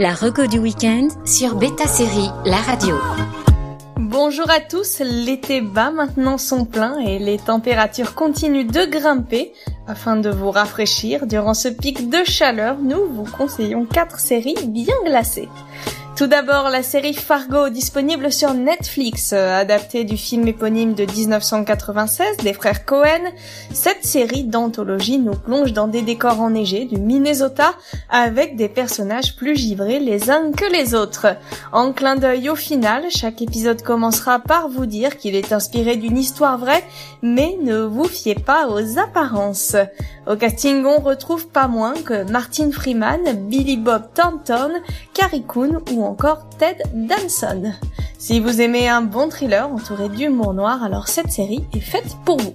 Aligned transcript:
La 0.00 0.14
reco 0.14 0.46
du 0.46 0.58
week-end 0.58 1.08
sur 1.26 1.56
Beta 1.56 1.86
Série, 1.86 2.30
la 2.46 2.56
radio. 2.56 2.96
Bonjour 3.98 4.48
à 4.50 4.58
tous, 4.58 5.00
l'été 5.00 5.60
bat 5.60 5.90
maintenant 5.90 6.38
son 6.38 6.64
plein 6.64 6.98
et 7.00 7.18
les 7.18 7.36
températures 7.36 8.14
continuent 8.14 8.66
de 8.66 8.86
grimper. 8.86 9.52
Afin 9.86 10.16
de 10.16 10.30
vous 10.30 10.50
rafraîchir 10.50 11.26
durant 11.26 11.52
ce 11.52 11.68
pic 11.68 12.08
de 12.08 12.24
chaleur, 12.24 12.78
nous 12.78 13.12
vous 13.12 13.30
conseillons 13.30 13.84
quatre 13.84 14.20
séries 14.20 14.56
bien 14.68 14.94
glacées. 15.04 15.50
Tout 16.20 16.26
d'abord, 16.26 16.68
la 16.68 16.82
série 16.82 17.14
Fargo, 17.14 17.70
disponible 17.70 18.30
sur 18.30 18.52
Netflix, 18.52 19.32
euh, 19.32 19.58
adaptée 19.58 20.04
du 20.04 20.18
film 20.18 20.46
éponyme 20.46 20.92
de 20.92 21.06
1996 21.10 22.36
des 22.44 22.52
frères 22.52 22.84
Cohen. 22.84 23.32
Cette 23.72 24.04
série 24.04 24.44
d'anthologie 24.44 25.16
nous 25.16 25.34
plonge 25.34 25.72
dans 25.72 25.88
des 25.88 26.02
décors 26.02 26.42
enneigés 26.42 26.84
du 26.84 26.98
Minnesota 26.98 27.72
avec 28.10 28.54
des 28.56 28.68
personnages 28.68 29.34
plus 29.34 29.56
givrés 29.56 29.98
les 29.98 30.30
uns 30.30 30.52
que 30.52 30.70
les 30.70 30.94
autres. 30.94 31.26
En 31.72 31.90
clin 31.94 32.16
d'œil 32.16 32.50
au 32.50 32.54
final, 32.54 33.04
chaque 33.08 33.40
épisode 33.40 33.80
commencera 33.80 34.40
par 34.40 34.68
vous 34.68 34.84
dire 34.84 35.16
qu'il 35.16 35.34
est 35.34 35.54
inspiré 35.54 35.96
d'une 35.96 36.18
histoire 36.18 36.58
vraie, 36.58 36.84
mais 37.22 37.56
ne 37.62 37.78
vous 37.78 38.04
fiez 38.04 38.34
pas 38.34 38.68
aux 38.68 38.98
apparences. 38.98 39.74
Au 40.26 40.36
casting, 40.36 40.84
on 40.84 41.00
retrouve 41.00 41.48
pas 41.48 41.66
moins 41.66 41.94
que 41.94 42.30
Martin 42.30 42.70
Freeman, 42.70 43.20
Billy 43.48 43.78
Bob 43.78 44.02
Thornton, 44.14 44.72
Carrie 45.14 45.44
Coon 45.44 45.80
ou 45.90 46.09
encore 46.10 46.48
Ted 46.58 46.82
Danson. 46.92 47.72
Si 48.18 48.40
vous 48.40 48.60
aimez 48.60 48.88
un 48.88 49.00
bon 49.00 49.28
thriller 49.28 49.70
entouré 49.72 50.08
d'humour 50.08 50.54
noir, 50.54 50.82
alors 50.82 51.06
cette 51.06 51.30
série 51.30 51.64
est 51.72 51.80
faite 51.80 52.16
pour 52.24 52.38
vous. 52.38 52.54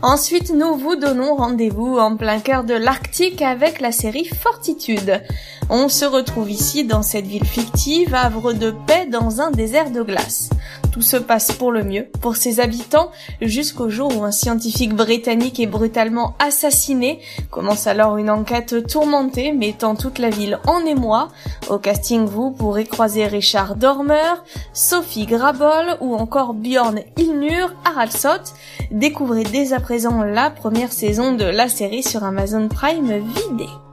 Ensuite, 0.00 0.50
nous 0.50 0.76
vous 0.76 0.96
donnons 0.96 1.36
rendez-vous 1.36 1.98
en 1.98 2.16
plein 2.16 2.40
cœur 2.40 2.64
de 2.64 2.74
l'Arctique 2.74 3.42
avec 3.42 3.80
la 3.80 3.92
série 3.92 4.24
Fortitude. 4.24 5.22
On 5.68 5.88
se 5.88 6.04
retrouve 6.06 6.50
ici 6.50 6.84
dans 6.84 7.02
cette 7.02 7.26
ville 7.26 7.46
fictive, 7.46 8.14
havre 8.14 8.52
de 8.54 8.74
paix 8.86 9.06
dans 9.06 9.42
un 9.42 9.50
désert 9.50 9.90
de 9.90 10.02
glace. 10.02 10.48
Tout 10.96 11.02
se 11.02 11.18
passe 11.18 11.52
pour 11.52 11.72
le 11.72 11.84
mieux 11.84 12.06
pour 12.22 12.36
ses 12.36 12.58
habitants 12.58 13.10
jusqu'au 13.42 13.90
jour 13.90 14.16
où 14.16 14.24
un 14.24 14.30
scientifique 14.30 14.94
britannique 14.94 15.60
est 15.60 15.66
brutalement 15.66 16.34
assassiné. 16.38 17.20
Commence 17.50 17.86
alors 17.86 18.16
une 18.16 18.30
enquête 18.30 18.86
tourmentée 18.88 19.52
mettant 19.52 19.94
toute 19.94 20.18
la 20.18 20.30
ville 20.30 20.58
en 20.66 20.86
émoi. 20.86 21.28
Au 21.68 21.76
casting, 21.76 22.24
vous 22.24 22.50
pourrez 22.50 22.86
croiser 22.86 23.26
Richard 23.26 23.76
Dormer, 23.76 24.36
Sophie 24.72 25.26
Grabol 25.26 25.98
ou 26.00 26.14
encore 26.14 26.54
Bjorn 26.54 27.00
Ilnur 27.18 27.74
Haraldsson. 27.84 28.40
Découvrez 28.90 29.42
dès 29.42 29.74
à 29.74 29.80
présent 29.80 30.22
la 30.22 30.48
première 30.48 30.94
saison 30.94 31.34
de 31.34 31.44
la 31.44 31.68
série 31.68 32.04
sur 32.04 32.24
Amazon 32.24 32.68
Prime 32.68 33.18
Vidéo. 33.18 33.85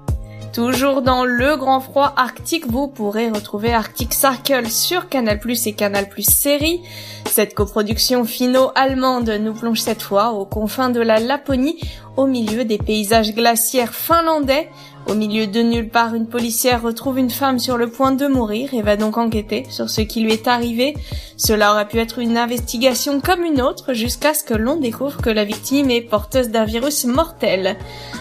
Toujours 0.53 1.01
dans 1.01 1.25
le 1.25 1.57
grand 1.57 1.79
froid 1.79 2.13
arctique, 2.15 2.67
vous 2.69 2.87
pourrez 2.87 3.31
retrouver 3.31 3.73
Arctic 3.73 4.13
Circle 4.13 4.69
sur 4.69 5.09
Canal+, 5.09 5.39
et 5.65 5.73
Canal+, 5.73 6.05
série. 6.19 6.83
Cette 7.25 7.55
coproduction 7.55 8.23
finno-allemande 8.23 9.31
nous 9.41 9.53
plonge 9.53 9.79
cette 9.79 10.03
fois 10.03 10.33
aux 10.33 10.45
confins 10.45 10.91
de 10.91 11.01
la 11.01 11.19
Laponie, 11.19 11.79
au 12.17 12.27
milieu 12.27 12.65
des 12.65 12.77
paysages 12.77 13.33
glaciaires 13.33 13.93
finlandais. 13.93 14.69
Au 15.07 15.15
milieu 15.15 15.47
de 15.47 15.61
nulle 15.61 15.89
part, 15.89 16.15
une 16.15 16.27
policière 16.27 16.81
retrouve 16.81 17.19
une 17.19 17.29
femme 17.29 17.59
sur 17.59 17.77
le 17.77 17.89
point 17.89 18.13
de 18.13 18.25
mourir 18.25 18.73
et 18.73 18.81
va 18.81 18.95
donc 18.95 19.17
enquêter 19.17 19.65
sur 19.69 19.89
ce 19.89 19.99
qui 20.01 20.21
lui 20.21 20.31
est 20.31 20.47
arrivé. 20.47 20.95
Cela 21.35 21.73
aurait 21.73 21.87
pu 21.87 21.99
être 21.99 22.19
une 22.19 22.37
investigation 22.37 23.19
comme 23.19 23.43
une 23.43 23.61
autre 23.61 23.93
jusqu'à 23.93 24.33
ce 24.33 24.43
que 24.43 24.53
l'on 24.53 24.77
découvre 24.77 25.21
que 25.21 25.29
la 25.29 25.43
victime 25.43 25.91
est 25.91 26.01
porteuse 26.01 26.49
d'un 26.49 26.63
virus 26.63 27.03
mortel. 27.05 27.75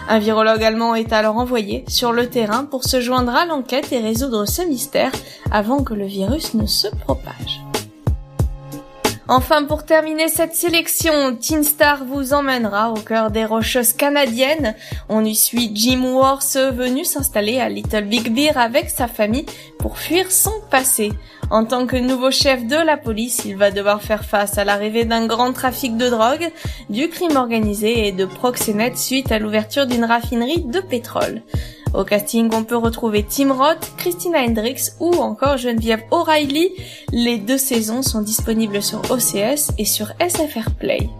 Un 0.08 0.18
virologue 0.18 0.64
allemand 0.64 0.96
est 0.96 1.12
alors 1.12 1.36
envoyé 1.36 1.84
sur 1.86 2.12
le 2.12 2.28
terrain 2.28 2.64
pour 2.64 2.82
se 2.84 3.00
joindre 3.00 3.34
à 3.34 3.46
l'enquête 3.46 3.92
et 3.92 4.00
résoudre 4.00 4.46
ce 4.46 4.62
mystère 4.62 5.12
avant 5.52 5.84
que 5.84 5.94
le 5.94 6.06
virus 6.06 6.54
ne 6.54 6.66
se 6.66 6.88
propage. 6.88 7.71
Enfin, 9.28 9.62
pour 9.64 9.84
terminer 9.84 10.26
cette 10.28 10.54
sélection, 10.54 11.36
Teen 11.36 11.62
Star 11.62 12.04
vous 12.04 12.32
emmènera 12.32 12.90
au 12.90 12.96
cœur 12.96 13.30
des 13.30 13.44
rocheuses 13.44 13.92
canadiennes. 13.92 14.74
On 15.08 15.24
y 15.24 15.36
suit 15.36 15.70
Jim 15.72 16.02
Worth 16.04 16.56
venu 16.56 17.04
s'installer 17.04 17.60
à 17.60 17.68
Little 17.68 18.04
Big 18.04 18.34
Bear 18.34 18.58
avec 18.58 18.90
sa 18.90 19.06
famille 19.06 19.46
pour 19.78 19.96
fuir 19.98 20.32
son 20.32 20.52
passé. 20.70 21.12
En 21.50 21.64
tant 21.64 21.86
que 21.86 21.96
nouveau 21.96 22.32
chef 22.32 22.66
de 22.66 22.76
la 22.76 22.96
police, 22.96 23.42
il 23.44 23.56
va 23.56 23.70
devoir 23.70 24.02
faire 24.02 24.24
face 24.24 24.58
à 24.58 24.64
l'arrivée 24.64 25.04
d'un 25.04 25.26
grand 25.26 25.52
trafic 25.52 25.96
de 25.96 26.08
drogue, 26.08 26.50
du 26.90 27.08
crime 27.08 27.36
organisé 27.36 28.08
et 28.08 28.12
de 28.12 28.24
proxénètes 28.24 28.98
suite 28.98 29.30
à 29.30 29.38
l'ouverture 29.38 29.86
d'une 29.86 30.04
raffinerie 30.04 30.62
de 30.62 30.80
pétrole. 30.80 31.42
Au 31.94 32.04
casting, 32.04 32.50
on 32.54 32.64
peut 32.64 32.76
retrouver 32.76 33.24
Tim 33.24 33.52
Roth, 33.52 33.92
Christina 33.98 34.40
Hendricks 34.40 34.92
ou 34.98 35.12
encore 35.14 35.58
Geneviève 35.58 36.02
O'Reilly. 36.10 36.70
Les 37.12 37.38
deux 37.38 37.58
saisons 37.58 38.02
sont 38.02 38.22
disponibles 38.22 38.82
sur 38.82 39.00
OCS 39.10 39.72
et 39.78 39.84
sur 39.84 40.08
SFR 40.18 40.70
Play. 40.78 41.10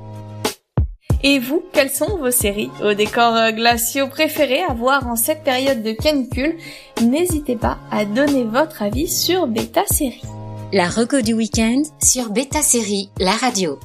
Et 1.25 1.39
vous, 1.39 1.63
quelles 1.73 1.91
sont 1.91 2.17
vos 2.17 2.33
séries 2.33 2.71
aux 2.83 2.95
décors 2.95 3.53
glaciaux 3.53 4.09
préférés 4.09 4.63
à 4.63 4.73
voir 4.73 5.07
en 5.07 5.15
cette 5.15 5.45
période 5.45 5.83
de 5.83 5.93
canicule? 5.93 6.57
N'hésitez 7.01 7.55
pas 7.55 7.79
à 7.91 8.05
donner 8.05 8.45
votre 8.45 8.83
avis 8.83 9.09
sur 9.09 9.47
Beta 9.47 9.83
Série. 9.87 10.23
La 10.73 10.89
reco 10.89 11.21
du 11.21 11.35
week-end 11.35 11.83
sur 12.03 12.31
Beta 12.31 12.63
Série, 12.63 13.11
la 13.21 13.33
radio. 13.33 13.79